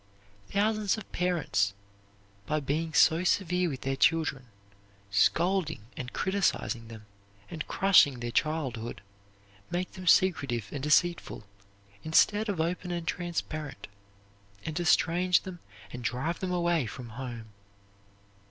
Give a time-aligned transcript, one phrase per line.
[0.49, 1.75] Thousands of parents
[2.47, 4.45] by being so severe with their children,
[5.11, 7.05] scolding and criticizing them
[7.51, 9.01] and crushing their childhood,
[9.69, 11.43] make them secretive and deceitful
[12.03, 13.85] instead of open and transparent,
[14.65, 15.59] and estrange them
[15.93, 17.49] and drive them away from home.